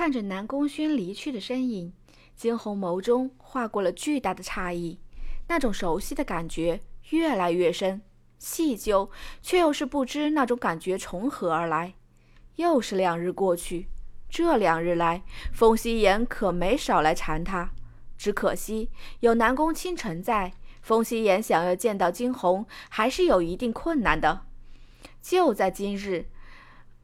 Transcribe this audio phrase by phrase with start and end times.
[0.00, 1.92] 看着南宫勋离去的身影，
[2.34, 4.98] 惊鸿眸中划过了巨大的诧异，
[5.46, 6.80] 那种熟悉的感觉
[7.10, 8.00] 越来越深，
[8.38, 9.10] 细究
[9.42, 11.92] 却又是不知那种感觉从何而来。
[12.56, 13.88] 又是两日过去，
[14.30, 15.22] 这两日来，
[15.52, 17.70] 风夕颜可没少来缠他，
[18.16, 18.88] 只可惜
[19.18, 24.46] 有南宫倾城在，风夕颜想要见到惊鸿还是有一定困难的。
[25.20, 26.24] 就在今日。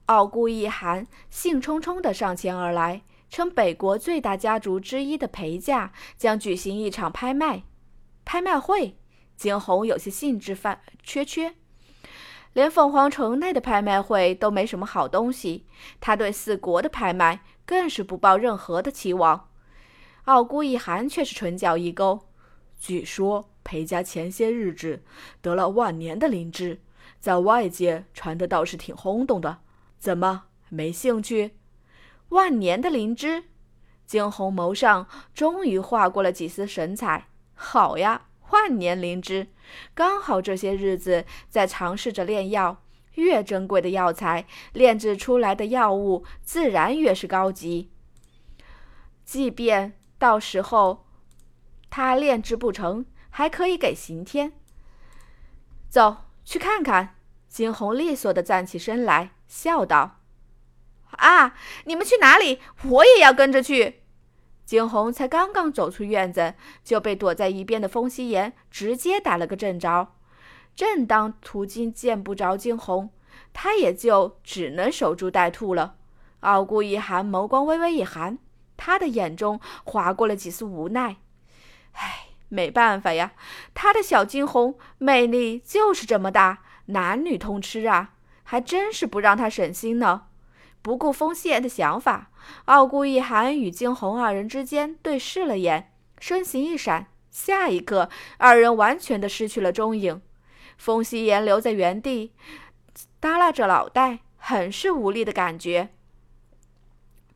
[0.06, 7.64] 傲孤一寒兴冲冲地上前而来，称北国最大家族之一的裴家将举行一场拍卖
[8.24, 8.96] 拍卖会。
[9.36, 11.56] 惊鸿有些兴致犯缺缺，
[12.54, 15.66] 连凤凰城内的拍卖会都没什么好东西，
[16.00, 19.50] 他对四国的拍卖更是不抱任何的期望。
[20.24, 22.28] 傲孤一寒却是唇角一勾，
[22.78, 25.02] 据说裴家前些日子
[25.42, 26.80] 得了万年的灵芝，
[27.20, 29.58] 在外界传的倒是挺轰动的。
[29.98, 31.56] 怎么没兴趣？
[32.30, 33.44] 万年的灵芝，
[34.04, 37.28] 惊鸿眸上终于划过了几丝神采。
[37.54, 39.48] 好呀，万年灵芝，
[39.94, 42.82] 刚好这些日子在尝试着炼药，
[43.14, 47.90] 越珍贵的药材，炼制出来的药物自然越是高级。
[49.24, 51.06] 即便到时候
[51.90, 54.52] 他炼制不成，还可以给刑天。
[55.88, 57.15] 走去看看。
[57.56, 59.30] 惊鸿利索地站起身来。
[59.48, 60.20] 笑道
[61.16, 61.54] ：“啊，
[61.86, 62.60] 你们去哪里？
[62.84, 64.02] 我也要跟着去。”
[64.66, 66.52] 惊鸿才刚刚走出院子，
[66.84, 70.12] 就被躲在一边的风夕颜直接打了个正着。
[70.74, 73.08] 正当途经见不着惊鸿，
[73.54, 75.94] 他也就只能守株待兔了。
[76.40, 78.38] 傲孤一寒眸光微微一寒，
[78.76, 81.16] 他的眼中划过了几丝无奈。
[81.92, 83.32] 唉，没办法呀，
[83.72, 88.12] 他的小惊鸿魅力就是这么大，男女通吃啊。
[88.48, 90.26] 还真是不让他省心呢。
[90.80, 92.30] 不顾风夕颜的想法，
[92.66, 100.22] 傲孤一寒与惊鸿二人之间对视了眼，身形一闪，下一刻，二人完全的失去了踪影。
[100.78, 102.34] 风夕颜留在原地，
[103.18, 105.88] 耷拉着脑袋，很是无力的感觉。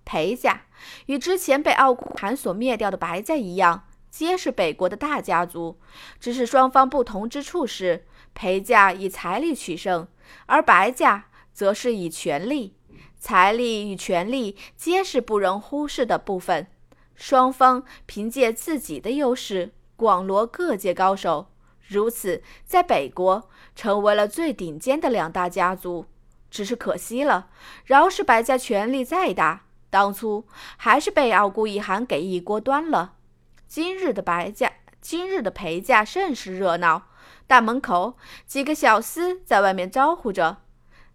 [0.04, 0.62] 裴家
[1.06, 5.80] 与之前被傲孤寒所灭掉的白家一样，皆是北国的大家族，
[6.20, 10.06] 只是双方不同之处是，陪嫁以财力取胜。
[10.46, 12.74] 而白家则是以权力、
[13.18, 16.66] 财力与权力皆是不容忽视的部分。
[17.14, 21.50] 双方凭借自己的优势广罗各界高手，
[21.86, 26.06] 如此在北国成为了最顶尖的两大家族。
[26.50, 27.48] 只是可惜了，
[27.84, 30.46] 饶是白家权力再大，当初
[30.76, 33.16] 还是被傲孤一寒给一锅端了。
[33.68, 37.09] 今日的白家，今日的裴家甚是热闹。
[37.50, 38.16] 大门口，
[38.46, 40.58] 几个小厮在外面招呼着。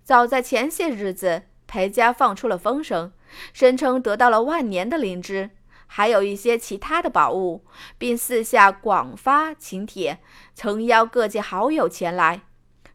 [0.04, 3.14] 早在前些日子，裴家放出了风声，
[3.54, 5.52] 声称得到了万年的灵芝，
[5.88, 7.64] 还有一些其他的宝物，
[7.98, 10.20] 并四下广发请帖，
[10.54, 12.42] 诚邀各界好友前来。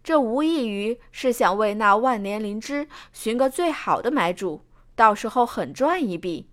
[0.04, 6.50] 这无异于是想为那万年灵芝寻个最好的买主，到时候狠赚一笔。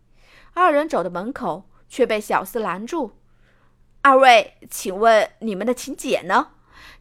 [0.53, 3.11] 二人走到门口，却被小厮拦住
[4.03, 6.51] ：“二位，请问你们的请柬呢？”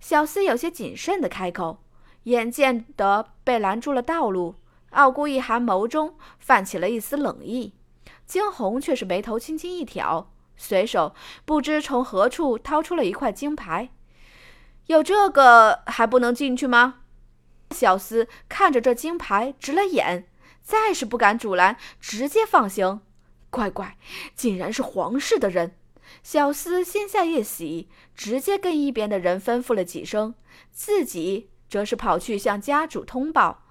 [0.00, 1.78] 小厮有些谨慎地开口，
[2.25, 4.54] 眼见得被拦住了道路，
[4.91, 7.75] 傲孤一寒眸中泛起了一丝冷意。
[8.26, 11.14] 惊鸿却是眉头轻轻一挑，随手
[11.44, 13.91] 不知从何处掏出了一块金牌。
[14.87, 17.00] 有这个还不能进去吗？
[17.72, 20.28] 小厮看着这金牌直了眼，
[20.62, 23.00] 再是不敢阻拦，直接放行。
[23.50, 23.97] 乖乖，
[24.34, 25.76] 竟然是皇室的人！
[26.22, 30.34] 小厮心下一喜，直接跟一边的人吩咐了几声，
[30.71, 33.65] 自己则是跑去向家主通报。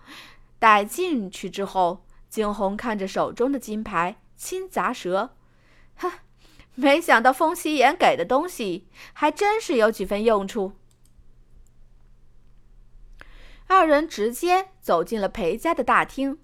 [0.59, 5.35] 待进去之后，惊鸿看着手中的金牌，轻咂舌，
[5.96, 6.12] 哼，
[6.75, 10.73] 没想到风夕颜给的东西还真是有几分用处。
[13.67, 16.38] 二人直接走进了裴家的大厅，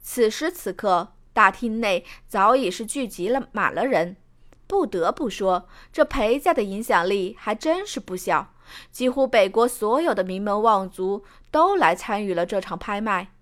[0.00, 4.16] 此时此刻，大厅内早已是聚集了满了人。
[4.66, 8.54] 不得不说，这裴家的影响力还真是不小，
[8.90, 13.32] 几乎北国所有的名门望族都来参与了这场拍卖。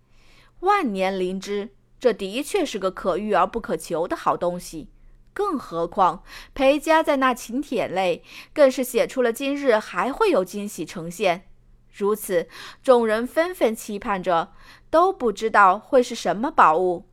[0.60, 4.88] 万年灵芝，这的确是个可遇而不可求的好东西。
[5.34, 6.22] 更何况
[6.52, 8.22] 裴家在那请帖内
[8.52, 11.48] 更是写出了今日还会有惊喜呈现。
[11.90, 12.48] 如此，
[12.82, 14.52] 众人纷纷期盼着，
[14.90, 17.06] 都不知道会是什么宝物。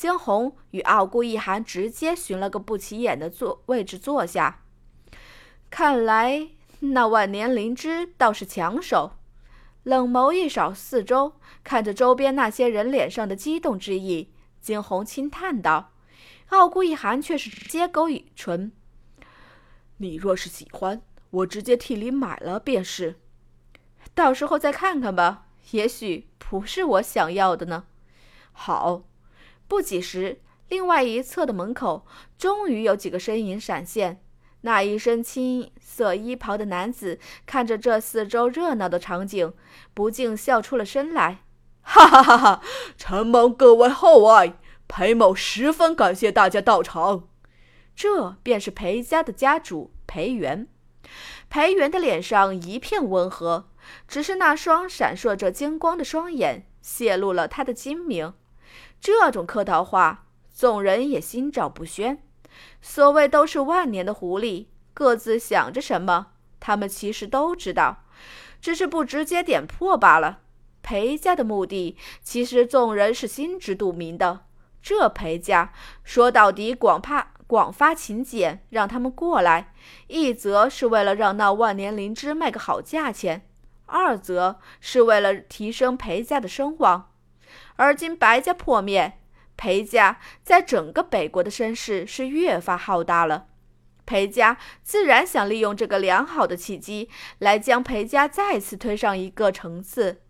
[0.00, 4.62] 惊鸿与傲孤一寒直接寻了个不起眼的坐位置坐下。
[5.68, 6.48] 看来
[6.78, 9.12] 那万年灵芝倒是抢手。
[9.82, 14.32] 冷眸一扫四周，看着周边那些人脸上的激动之意，
[14.62, 15.92] 惊鸿轻叹道
[16.48, 18.72] ：“傲孤一寒却是直接勾一唇
[19.98, 23.16] ：“你若是喜欢，我直接替你买了便是。
[24.14, 27.84] 到时候再看看吧，也许不是我想要的呢。”
[28.52, 29.02] 好，
[29.70, 32.04] 不几时，另外一侧的门口
[32.36, 34.20] 终于有几个身影闪现。
[34.62, 39.54] 那一身青色衣袍的男子看着这四周热闹的场景，
[39.94, 41.44] 不禁笑出了声来
[41.82, 42.62] ：“哈哈哈哈！
[42.96, 44.54] 承蒙各位厚爱，
[44.88, 47.28] 裴某十分感谢大家到场。”
[47.94, 50.66] 这便是裴家的家主裴元。
[51.48, 53.68] 裴元的脸上一片温和，
[54.08, 58.34] 只是那双闪烁着金光的双眼泄露了他的精明。
[59.00, 62.22] 这种客套话，众人也心照不宣。
[62.82, 68.04] 所谓都是万年的狐狸，各自想着什么，他们其实都知道，
[68.60, 70.40] 只是不直接点破罢了。
[70.82, 74.40] 裴家的目的，其实众人是心知肚明的。
[74.82, 79.72] 这裴家说到底，广发广发请柬，让他们过来，
[80.08, 83.46] 一则是为了让那万年灵芝卖个好价钱，
[83.86, 87.09] 二则是为了提升裴家的声望。
[87.76, 89.18] 而今白家破灭。
[89.56, 93.48] 裴家在整个北国的声势是越发浩大了，
[94.06, 97.10] 裴家自然想利用这个良好的契机，
[97.40, 100.22] 来将裴家再次推上一个层次。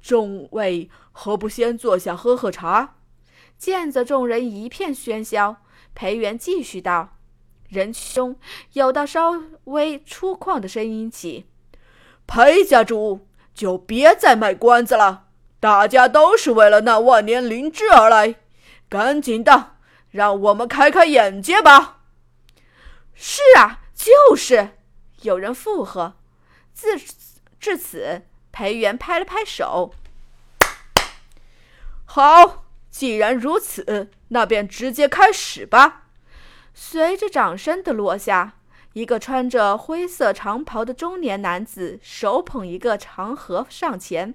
[0.00, 2.96] 众位何不先坐下喝喝茶？
[3.56, 5.58] 见着众人一片喧嚣，
[5.94, 7.18] 裴元继续道
[7.70, 8.36] ：“人群中
[8.72, 11.46] 有道稍微粗犷的声音起
[12.26, 15.28] ：‘裴家主就别再卖关子了。’”
[15.62, 18.34] 大家都是为了那万年灵芝而来，
[18.88, 19.76] 赶紧的，
[20.10, 22.00] 让我们开开眼界吧！
[23.14, 24.70] 是啊，就是。
[25.20, 26.14] 有人附和。
[26.74, 26.98] 自
[27.60, 29.94] 至此，裴元拍了拍手。
[32.06, 36.06] 好，既然如此，那便直接开始吧。
[36.74, 38.54] 随着掌声的落下，
[38.94, 44.34] 一个穿着灰色长袍的中年男子手捧一个长盒上前。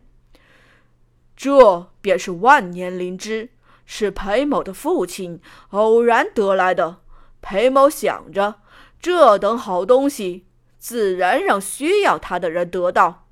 [1.38, 3.52] 这便是万年灵芝，
[3.86, 5.40] 是裴某的父亲
[5.70, 6.98] 偶然得来的。
[7.42, 8.56] 裴某想着，
[9.00, 10.48] 这等好东西，
[10.80, 13.28] 自然让需要它的人得到。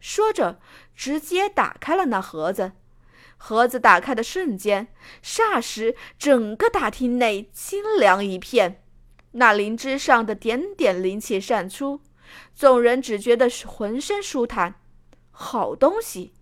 [0.00, 0.58] 说着，
[0.96, 2.72] 直接打开了那盒子。
[3.36, 4.88] 盒子打开的瞬间，
[5.22, 8.82] 霎时整个大厅内清凉一片。
[9.32, 12.00] 那灵芝上的点点灵气散出，
[12.56, 14.76] 众人只觉得浑身舒坦。
[15.30, 16.32] 好东西。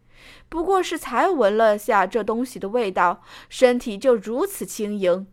[0.48, 5.26] 不过是才闻了下这东西的味道，身体就如此轻盈。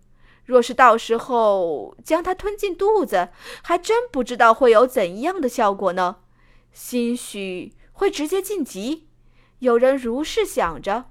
[0.43, 3.29] 若是到时候将它吞进肚子，
[3.63, 6.17] 还真不知道会有怎样的效果呢？
[6.71, 9.07] 兴许会直接晋级。
[9.59, 11.05] 有人如是想着。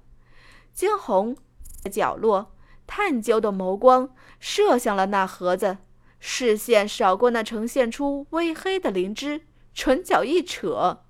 [0.73, 1.37] 惊鸿
[1.83, 2.55] 在角落
[2.87, 5.79] 探究的眸光射向了那盒子，
[6.21, 9.43] 视线扫过那呈现出微黑的灵芝，
[9.73, 11.05] 唇角一扯，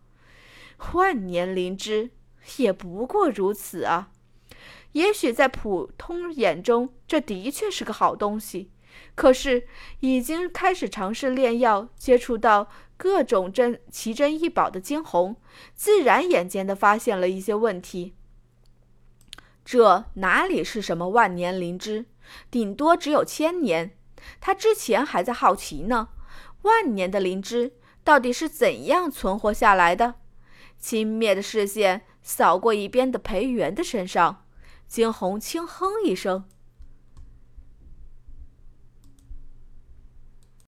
[0.93, 2.11] 万年灵芝。
[2.57, 4.11] 也不过如此啊！
[4.93, 8.71] 也许在普通眼中，这的确是个好东西。
[9.17, 9.67] 可是，
[10.01, 15.37] 已经开始尝试炼药、接触到各种珍奇珍异宝的惊鸿，
[15.75, 18.15] 自然眼尖的发现了一些问题。
[19.65, 22.07] 这哪里是什么万年灵芝，
[22.51, 23.97] 顶多只有千年。
[24.41, 26.11] 他之前还在好奇呢，
[26.63, 27.73] 万年的灵芝
[28.05, 30.15] 到底是怎样存活下来的？
[30.79, 32.03] 轻蔑的视线。
[32.25, 34.45] 扫过一边的裴元的身上，
[34.89, 36.45] 惊鸿轻哼一声：“